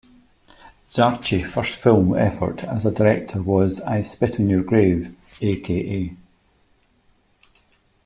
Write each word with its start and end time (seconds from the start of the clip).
Zarchi 0.91 1.45
first 1.45 1.75
film 1.75 2.17
effort 2.17 2.63
as 2.63 2.87
a 2.87 2.91
director 2.91 3.39
was 3.39 3.81
"I 3.81 4.01
Spit 4.01 4.39
on 4.39 4.49
Your 4.49 4.63
Grave" 4.63 5.15
a.k.a. 5.41 6.15